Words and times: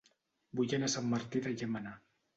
Vull 0.59 0.73
anar 0.77 0.89
a 0.91 0.93
Sant 0.95 1.13
Martí 1.13 1.45
de 1.49 1.55
Llémena 1.61 1.97